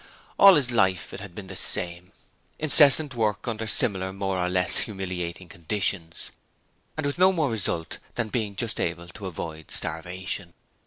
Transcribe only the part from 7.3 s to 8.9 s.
more result than being just